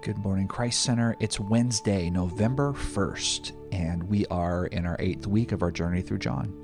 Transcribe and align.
Good 0.00 0.18
morning, 0.18 0.46
Christ 0.46 0.82
Center. 0.82 1.16
It's 1.18 1.40
Wednesday, 1.40 2.08
November 2.08 2.72
1st, 2.72 3.50
and 3.72 4.04
we 4.04 4.24
are 4.26 4.66
in 4.66 4.86
our 4.86 4.94
eighth 5.00 5.26
week 5.26 5.50
of 5.50 5.60
our 5.60 5.72
journey 5.72 6.02
through 6.02 6.20
John. 6.20 6.54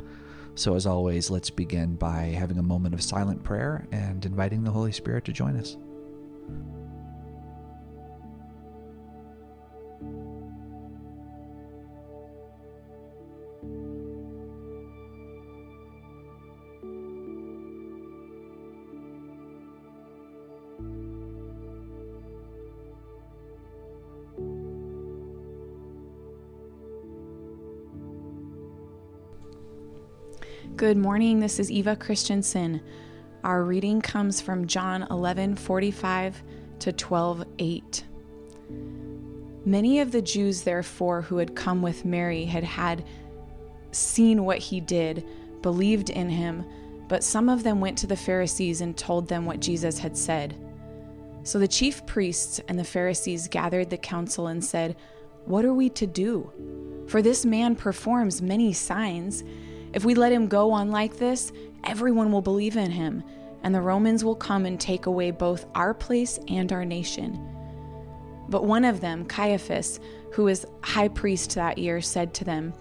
So, 0.55 0.77
as 0.77 0.87
always, 0.87 1.31
let's 1.31 1.51
begin 1.51 1.97
by 1.97 2.27
having 2.27 2.59
a 2.59 2.63
moment 2.63 2.95
of 2.95 3.03
silent 3.03 3.43
prayer 3.43 3.89
and 3.91 4.25
inviting 4.25 4.63
the 4.63 4.71
Holy 4.71 4.93
Spirit 4.93 5.25
to 5.25 5.33
join 5.33 5.57
us. 5.57 5.77
Good 30.73 30.97
morning. 30.97 31.39
This 31.39 31.61
is 31.61 31.71
Eva 31.71 31.95
Christensen. 31.95 32.81
Our 33.45 33.63
reading 33.63 34.01
comes 34.01 34.41
from 34.41 34.67
John 34.67 35.07
11 35.09 35.55
45 35.55 36.43
to 36.81 36.93
12 36.93 37.45
8. 37.59 38.05
Many 39.65 40.01
of 40.01 40.11
the 40.11 40.21
Jews, 40.21 40.63
therefore, 40.63 41.23
who 41.23 41.37
had 41.37 41.55
come 41.55 41.81
with 41.81 42.05
Mary 42.05 42.45
had 42.45 42.65
had 42.65 43.05
seen 43.93 44.45
what 44.45 44.59
he 44.59 44.81
did, 44.81 45.25
believed 45.63 46.11
in 46.11 46.29
him, 46.29 46.65
but 47.09 47.23
some 47.23 47.49
of 47.49 47.63
them 47.63 47.81
went 47.81 47.97
to 47.99 48.09
the 48.09 48.17
Pharisees 48.17 48.81
and 48.81 48.97
told 48.97 49.29
them 49.29 49.47
what 49.47 49.61
Jesus 49.61 50.01
had 50.01 50.17
said. 50.17 50.57
So 51.45 51.61
the 51.61 51.69
chief 51.69 52.05
priests 52.05 52.61
and 52.67 52.77
the 52.77 52.85
Pharisees 52.85 53.47
gathered 53.47 53.91
the 53.91 53.99
council 53.99 54.49
and 54.49 54.65
said, 54.65 54.97
What 55.45 55.65
are 55.65 55.75
we 55.75 55.89
to 55.91 56.07
do? 56.07 56.51
For 57.07 57.23
this 57.23 57.45
man 57.45 57.77
performs 57.77 58.43
many 58.43 58.73
signs. 58.73 59.45
If 59.95 60.05
we 60.05 60.17
let 60.17 60.33
him 60.33 60.49
go 60.49 60.73
on 60.73 60.91
like 60.91 61.19
this, 61.19 61.53
everyone 61.85 62.33
will 62.33 62.43
believe 62.43 62.77
in 62.77 62.91
him, 62.91 63.23
and 63.63 63.73
the 63.73 63.81
Romans 63.81 64.25
will 64.25 64.35
come 64.35 64.67
and 64.67 64.79
take 64.79 65.07
away 65.07 65.31
both 65.31 65.67
our 65.77 65.95
place 65.95 66.41
and 66.49 66.73
our 66.73 66.85
nation. 66.85 67.41
But 68.49 68.65
one 68.65 68.85
of 68.85 69.01
them, 69.01 69.25
Caiaphas, 69.25 70.01
who 70.33 70.45
was 70.45 70.67
high 70.83 71.09
priest 71.09 71.55
that 71.55 71.79
year, 71.79 72.01
said 72.01 72.35
to 72.35 72.45
them, 72.45 72.75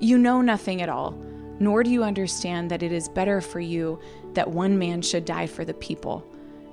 You 0.00 0.16
know 0.16 0.40
nothing 0.40 0.80
at 0.80 0.88
all, 0.88 1.12
nor 1.60 1.82
do 1.82 1.90
you 1.90 2.02
understand 2.02 2.70
that 2.70 2.82
it 2.82 2.92
is 2.92 3.10
better 3.10 3.42
for 3.42 3.60
you 3.60 4.00
that 4.32 4.50
one 4.50 4.78
man 4.78 5.02
should 5.02 5.26
die 5.26 5.46
for 5.46 5.66
the 5.66 5.74
people, 5.74 6.26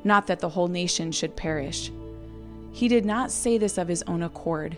not 0.05 0.25
that 0.27 0.39
the 0.39 0.49
whole 0.49 0.69
nation 0.69 1.11
should 1.11 1.35
perish. 1.35 1.91
He 2.71 2.87
did 2.87 3.05
not 3.05 3.29
say 3.29 3.57
this 3.57 3.77
of 3.77 3.89
his 3.89 4.03
own 4.03 4.23
accord 4.23 4.77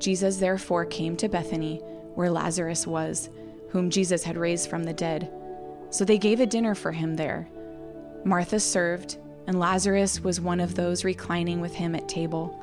Jesus 0.00 0.38
therefore 0.38 0.84
came 0.84 1.16
to 1.18 1.28
Bethany, 1.28 1.76
where 2.14 2.30
Lazarus 2.30 2.86
was, 2.86 3.30
whom 3.68 3.90
Jesus 3.90 4.24
had 4.24 4.36
raised 4.36 4.68
from 4.68 4.82
the 4.84 4.92
dead. 4.92 5.30
So 5.90 6.04
they 6.04 6.18
gave 6.18 6.40
a 6.40 6.46
dinner 6.46 6.74
for 6.74 6.90
him 6.90 7.14
there. 7.14 7.48
Martha 8.24 8.58
served, 8.58 9.18
and 9.46 9.58
Lazarus 9.58 10.20
was 10.20 10.40
one 10.40 10.60
of 10.60 10.74
those 10.74 11.04
reclining 11.04 11.60
with 11.60 11.74
him 11.74 11.94
at 11.94 12.08
table. 12.08 12.58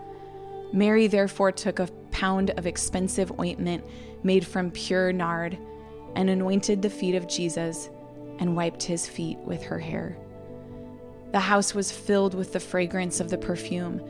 Mary 0.73 1.07
therefore 1.07 1.51
took 1.51 1.79
a 1.79 1.89
pound 2.11 2.51
of 2.51 2.67
expensive 2.67 3.39
ointment 3.39 3.83
made 4.23 4.45
from 4.45 4.71
pure 4.71 5.13
nard 5.13 5.57
and 6.15 6.29
anointed 6.29 6.81
the 6.81 6.89
feet 6.89 7.15
of 7.15 7.27
Jesus 7.27 7.89
and 8.39 8.55
wiped 8.55 8.83
his 8.83 9.07
feet 9.07 9.37
with 9.39 9.63
her 9.63 9.79
hair. 9.79 10.17
The 11.31 11.39
house 11.39 11.73
was 11.73 11.91
filled 11.91 12.33
with 12.33 12.53
the 12.53 12.59
fragrance 12.59 13.19
of 13.19 13.29
the 13.29 13.37
perfume. 13.37 14.01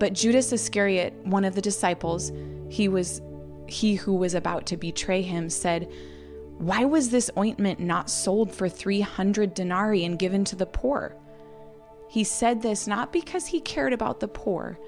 But 0.00 0.14
Judas 0.14 0.50
Iscariot, 0.50 1.12
one 1.24 1.44
of 1.44 1.54
the 1.54 1.60
disciples, 1.60 2.32
he 2.68 2.88
was 2.88 3.20
he 3.66 3.94
who 3.94 4.14
was 4.14 4.34
about 4.34 4.66
to 4.66 4.76
betray 4.76 5.22
him 5.22 5.48
said, 5.48 5.88
"Why 6.58 6.84
was 6.86 7.10
this 7.10 7.30
ointment 7.38 7.78
not 7.78 8.10
sold 8.10 8.52
for 8.52 8.68
300 8.68 9.54
denarii 9.54 10.04
and 10.04 10.18
given 10.18 10.42
to 10.46 10.56
the 10.56 10.66
poor?" 10.66 11.14
He 12.08 12.24
said 12.24 12.62
this 12.62 12.88
not 12.88 13.12
because 13.12 13.46
he 13.46 13.60
cared 13.60 13.92
about 13.92 14.18
the 14.18 14.26
poor, 14.26 14.78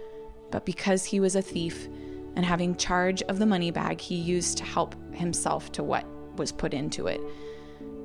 but 0.51 0.65
because 0.65 1.05
he 1.05 1.21
was 1.21 1.37
a 1.37 1.43
thief, 1.43 1.89
and 2.35 2.45
having 2.45 2.75
charge 2.75 3.23
of 3.25 3.39
the 3.39 3.47
money 3.47 3.71
bag, 3.71 4.01
he 4.01 4.17
used 4.17 4.59
to 4.59 4.65
help 4.65 4.97
himself 5.13 5.71
to 5.73 5.85
what 5.85 6.07
was 6.37 6.51
put 6.51 6.73
into 6.73 7.07
it. 7.07 7.21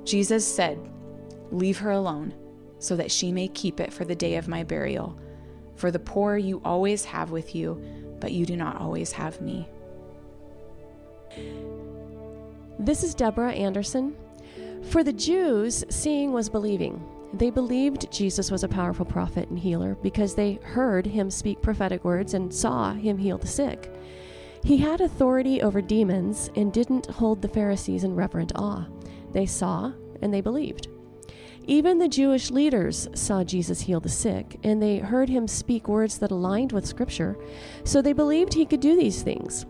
Jesus 0.04 0.46
said, 0.46 0.78
Leave 1.52 1.78
her 1.78 1.92
alone, 1.92 2.34
so 2.80 2.98
that 2.98 3.12
she 3.12 3.32
may 3.32 3.48
keep 3.48 3.80
it 3.80 3.94
for 3.94 4.04
the 4.04 4.16
day 4.16 4.36
of 4.36 4.50
my 4.50 4.64
burial. 4.64 5.18
For 5.78 5.92
the 5.92 6.00
poor 6.00 6.38
you 6.38 6.62
always 6.66 7.06
have 7.06 7.32
with 7.32 7.56
you, 7.56 7.82
but 8.20 8.32
you 8.32 8.46
do 8.46 8.58
not 8.58 8.82
always 8.82 9.12
have 9.14 9.40
me. 9.40 9.70
This 12.80 13.04
is 13.04 13.14
Deborah 13.14 13.54
Anderson. 13.54 14.16
For 14.90 15.04
the 15.04 15.14
Jews, 15.14 15.86
seeing 15.90 16.32
was 16.32 16.50
believing. 16.50 17.04
They 17.34 17.50
believed 17.50 18.12
Jesus 18.12 18.50
was 18.50 18.64
a 18.64 18.70
powerful 18.70 19.06
prophet 19.06 19.50
and 19.50 19.60
healer 19.60 19.96
because 20.02 20.34
they 20.34 20.60
heard 20.64 21.06
him 21.06 21.30
speak 21.30 21.62
prophetic 21.62 22.04
words 22.04 22.34
and 22.34 22.54
saw 22.54 22.94
him 22.94 23.18
heal 23.18 23.38
the 23.38 23.48
sick. 23.48 23.94
He 24.64 24.78
had 24.78 25.02
authority 25.02 25.62
over 25.62 25.82
demons 25.82 26.50
and 26.56 26.74
didn't 26.74 27.08
hold 27.08 27.42
the 27.42 27.50
Pharisees 27.50 28.04
in 28.04 28.16
reverent 28.16 28.54
awe. 28.56 28.88
They 29.32 29.46
saw 29.46 29.92
and 30.22 30.34
they 30.34 30.42
believed. 30.42 30.88
Even 31.70 31.98
the 31.98 32.08
Jewish 32.08 32.50
leaders 32.50 33.10
saw 33.14 33.44
Jesus 33.44 33.82
heal 33.82 34.00
the 34.00 34.08
sick, 34.08 34.58
and 34.64 34.82
they 34.82 35.00
heard 35.00 35.28
him 35.28 35.50
speak 35.50 35.90
words 35.90 36.18
that 36.20 36.32
aligned 36.32 36.72
with 36.72 36.86
Scripture, 36.86 37.38
so 37.84 38.02
they 38.02 38.14
believed 38.14 38.54
he 38.54 38.66
could 38.66 38.80
do 38.80 38.96
these 38.96 39.22
things. 39.22 39.66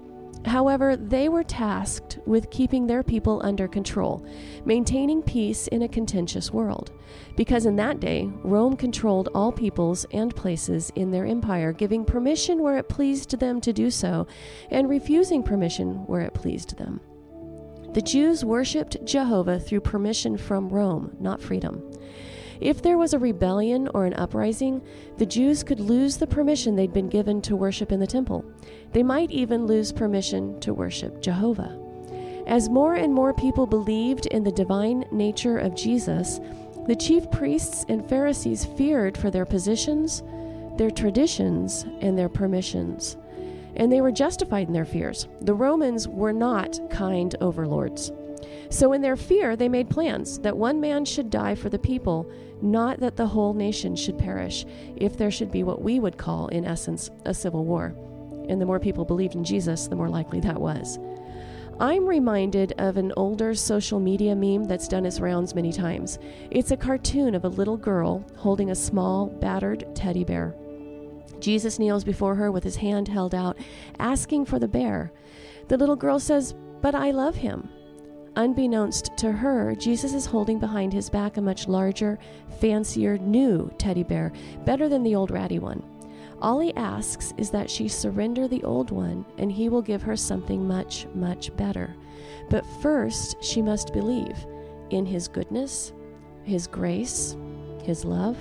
However, 0.46 0.96
they 0.96 1.28
were 1.28 1.44
tasked 1.44 2.19
with 2.28 2.52
keeping 2.52 2.85
their 2.85 3.02
people 3.02 3.41
under 3.44 3.68
control, 3.68 4.24
maintaining 4.63 5.24
peace 5.24 5.68
in 5.69 5.81
a 5.81 5.88
contentious 5.88 6.53
world. 6.53 6.91
Because 7.35 7.66
in 7.66 7.75
that 7.78 8.00
day, 8.00 8.29
Rome 8.44 8.78
controlled 8.78 9.29
all 9.34 9.52
peoples 9.52 10.06
and 10.12 10.35
places 10.35 10.91
in 10.96 11.09
their 11.09 11.25
empire, 11.25 11.74
giving 11.74 12.06
permission 12.06 12.62
where 12.62 12.78
it 12.78 12.90
pleased 12.90 13.40
them 13.40 13.59
to 13.61 13.73
do 13.73 13.90
so, 13.90 14.28
and 14.70 14.88
refusing 14.88 15.41
permission 15.41 16.05
where 16.05 16.22
it 16.22 16.35
pleased 16.35 16.78
them. 16.78 17.02
The 17.93 18.01
Jews 18.01 18.45
worshipped 18.45 19.03
Jehovah 19.05 19.59
through 19.59 19.81
permission 19.81 20.37
from 20.37 20.69
Rome, 20.69 21.16
not 21.19 21.41
freedom. 21.41 21.81
If 22.59 22.81
there 22.81 22.97
was 22.97 23.13
a 23.13 23.19
rebellion 23.19 23.87
or 23.93 24.05
an 24.05 24.13
uprising, 24.13 24.81
the 25.17 25.25
Jews 25.25 25.63
could 25.63 25.79
lose 25.79 26.17
the 26.17 26.28
permission 26.28 26.75
they'd 26.75 26.93
been 26.93 27.09
given 27.09 27.41
to 27.43 27.55
worship 27.55 27.91
in 27.91 27.99
the 27.99 28.07
temple. 28.07 28.45
They 28.93 29.03
might 29.03 29.31
even 29.31 29.66
lose 29.66 29.91
permission 29.91 30.59
to 30.61 30.73
worship 30.73 31.22
Jehovah. 31.22 31.78
As 32.47 32.69
more 32.69 32.95
and 32.95 33.13
more 33.13 33.34
people 33.34 33.66
believed 33.66 34.25
in 34.28 34.43
the 34.43 34.51
divine 34.51 35.05
nature 35.11 35.57
of 35.57 35.75
Jesus, 35.75 36.40
the 36.87 36.95
chief 36.95 37.29
priests 37.31 37.85
and 37.90 38.07
Pharisees 38.07 38.66
feared 38.66 39.17
for 39.17 39.29
their 39.29 39.45
positions, 39.45 40.23
their 40.78 40.91
traditions, 40.91 41.85
and 42.01 42.17
their 42.17 42.29
permissions 42.29 43.17
and 43.78 43.91
they 43.91 44.02
were 44.02 44.12
justified 44.12 44.68
in 44.68 44.74
their 44.74 44.85
fears. 44.85 45.28
The 45.41 45.53
Romans 45.53 46.08
were 46.08 46.34
not 46.34 46.79
kind 46.90 47.34
overlords. 47.40 48.12
So, 48.70 48.91
in 48.91 49.02
their 49.02 49.16
fear, 49.16 49.56
they 49.56 49.70
made 49.70 49.90
plans 49.90 50.40
that 50.40 50.58
one 50.58 50.82
man 50.82 51.06
should 51.06 51.29
die 51.29 51.56
for 51.56 51.70
the 51.70 51.79
people, 51.79 52.29
not 52.62 53.00
that 53.00 53.16
the 53.16 53.28
whole 53.28 53.53
nation 53.53 53.96
should 53.96 54.18
perish, 54.18 54.66
if 54.97 55.16
there 55.16 55.32
should 55.32 55.52
be 55.52 55.64
what 55.64 55.82
we 55.82 56.00
would 56.00 56.18
call, 56.18 56.47
in 56.50 56.66
essence, 56.66 57.09
a 57.26 57.34
civil 57.34 57.64
war. 57.64 57.96
And 58.50 58.59
the 58.59 58.66
more 58.66 58.79
people 58.79 59.06
believed 59.06 59.35
in 59.35 59.44
Jesus, 59.44 59.88
the 59.88 59.96
more 59.96 60.09
likely 60.09 60.41
that 60.41 60.59
was. 60.59 61.00
I'm 61.79 62.08
reminded 62.08 62.74
of 62.79 62.97
an 62.97 63.14
older 63.16 63.53
social 63.53 64.00
media 64.00 64.35
meme 64.35 64.64
that's 64.64 64.88
done 64.88 65.06
its 65.06 65.20
rounds 65.20 65.53
many 65.53 65.72
times. 65.72 66.18
It's 66.50 66.72
a 66.72 66.78
cartoon 66.78 67.35
of 67.35 67.46
a 67.46 67.50
little 67.50 67.78
girl 67.78 68.26
holding 68.35 68.72
a 68.72 68.76
small, 68.76 69.28
battered 69.28 69.85
teddy 69.96 70.24
bear. 70.24 70.56
Jesus 71.40 71.79
kneels 71.79 72.03
before 72.03 72.35
her 72.35 72.52
with 72.52 72.64
his 72.64 72.76
hand 72.76 73.08
held 73.08 73.35
out, 73.35 73.58
asking 74.00 74.46
for 74.46 74.59
the 74.59 74.68
bear. 74.68 75.12
The 75.68 75.78
little 75.78 75.96
girl 75.96 76.20
says, 76.20 76.56
But 76.82 76.96
I 76.96 77.12
love 77.12 77.35
him. 77.35 77.70
Unbeknownst 78.35 79.18
to 79.18 79.32
her, 79.32 79.74
Jesus 79.76 80.14
is 80.14 80.26
holding 80.26 80.59
behind 80.59 80.94
his 80.94 81.09
back 81.09 81.38
a 81.38 81.41
much 81.41 81.68
larger, 81.68 82.20
fancier, 82.59 83.18
new 83.18 83.72
teddy 83.79 84.03
bear, 84.03 84.32
better 84.64 84.88
than 84.88 85.02
the 85.03 85.16
old 85.16 85.32
ratty 85.32 85.58
one. 85.58 85.84
All 86.40 86.59
he 86.59 86.74
asks 86.76 87.34
is 87.38 87.50
that 87.50 87.70
she 87.70 87.88
surrender 87.88 88.47
the 88.47 88.64
old 88.64 88.91
one, 88.91 89.26
and 89.40 89.52
he 89.52 89.70
will 89.70 89.82
give 89.82 90.03
her 90.03 90.16
something 90.16 90.68
much, 90.68 91.08
much 91.16 91.56
better. 91.58 91.96
But 92.50 92.66
first, 92.82 93.44
she 93.44 93.62
must 93.62 93.91
believe 93.91 94.46
in 94.91 95.06
his 95.06 95.28
goodness, 95.28 95.94
his 96.44 96.68
grace, 96.68 97.35
his 97.84 98.06
love. 98.06 98.38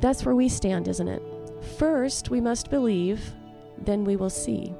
That's 0.00 0.24
where 0.24 0.34
we 0.34 0.48
stand, 0.48 0.88
isn't 0.88 1.08
it? 1.08 1.22
First, 1.78 2.30
we 2.30 2.40
must 2.40 2.70
believe, 2.70 3.34
then 3.78 4.04
we 4.04 4.16
will 4.16 4.30
see. 4.30 4.74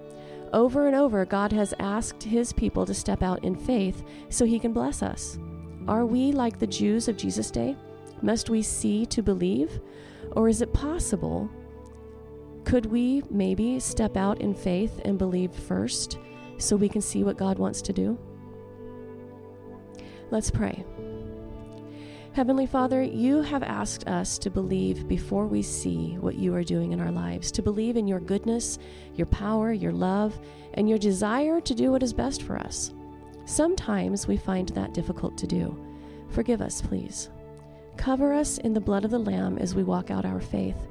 Over 0.53 0.87
and 0.87 0.97
over, 0.97 1.25
God 1.25 1.53
has 1.53 1.75
asked 1.79 2.23
his 2.23 2.53
people 2.53 2.85
to 2.87 2.95
step 2.95 3.23
out 3.23 3.45
in 3.45 3.55
faith 3.55 4.03
so 4.31 4.45
he 4.45 4.59
can 4.59 4.73
bless 4.73 5.03
us. 5.03 5.39
Are 5.87 6.07
we 6.07 6.33
like 6.33 6.59
the 6.59 6.67
Jews 6.67 7.07
of 7.07 7.17
Jesus' 7.17 7.51
day? 7.51 7.77
Must 8.23 8.51
we 8.51 8.63
see 8.63 9.07
to 9.07 9.23
believe? 9.23 9.81
Or 10.33 10.49
is 10.49 10.63
it 10.63 10.73
possible? 10.73 11.51
Could 12.65 12.87
we 12.87 13.23
maybe 13.31 13.79
step 13.81 14.17
out 14.17 14.41
in 14.41 14.55
faith 14.55 15.01
and 15.05 15.19
believe 15.19 15.53
first 15.53 16.19
so 16.59 16.77
we 16.77 16.89
can 16.89 17.01
see 17.01 17.25
what 17.25 17.39
God 17.39 17.59
wants 17.59 17.83
to 17.83 17.93
do? 17.93 18.19
Let's 20.31 20.51
pray. 20.51 20.85
Heavenly 22.33 22.67
Father, 22.67 23.03
you 23.03 23.43
have 23.43 23.65
asked 23.65 24.07
us 24.07 24.39
to 24.39 24.51
believe 24.51 25.09
before 25.09 25.49
we 25.49 25.63
see 25.63 26.17
what 26.21 26.37
you 26.37 26.55
are 26.55 26.63
doing 26.63 26.93
in 26.93 27.01
our 27.01 27.11
lives, 27.11 27.51
to 27.51 27.61
believe 27.61 27.97
in 27.97 28.07
your 28.07 28.21
goodness, 28.21 28.79
your 29.17 29.27
power, 29.27 29.73
your 29.73 29.93
love, 29.93 30.39
and 30.75 30.89
your 30.89 30.99
desire 30.99 31.61
to 31.61 31.75
do 31.75 31.91
what 31.91 32.05
is 32.05 32.13
best 32.13 32.45
for 32.45 32.57
us. 32.57 32.95
Sometimes 33.47 34.29
we 34.29 34.37
find 34.37 34.69
that 34.71 34.95
difficult 34.95 35.37
to 35.39 35.49
do. 35.49 35.77
Forgive 36.29 36.63
us, 36.63 36.81
please. 36.81 37.31
Cover 37.97 38.33
us 38.33 38.59
in 38.59 38.75
the 38.75 38.81
blood 38.81 39.05
of 39.05 39.11
the 39.11 39.19
Lamb 39.19 39.59
as 39.59 39.75
we 39.75 39.83
walk 39.83 40.13
out 40.13 40.25
our 40.25 40.41
faith, 40.41 40.87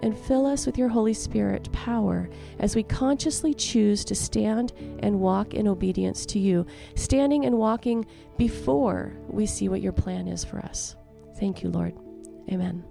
and 0.00 0.16
fill 0.16 0.46
us 0.46 0.66
with 0.66 0.78
your 0.78 0.88
Holy 0.88 1.14
Spirit 1.14 1.70
power 1.72 2.28
as 2.58 2.76
we 2.76 2.82
consciously 2.82 3.54
choose 3.54 4.04
to 4.04 4.14
stand 4.14 4.72
and 5.00 5.20
walk 5.20 5.54
in 5.54 5.68
obedience 5.68 6.26
to 6.26 6.38
you, 6.38 6.66
standing 6.94 7.44
and 7.44 7.56
walking 7.56 8.04
before 8.36 9.12
we 9.28 9.46
see 9.46 9.68
what 9.68 9.82
your 9.82 9.92
plan 9.92 10.28
is 10.28 10.44
for 10.44 10.58
us. 10.60 10.96
Thank 11.38 11.62
you, 11.62 11.70
Lord. 11.70 11.94
Amen. 12.50 12.84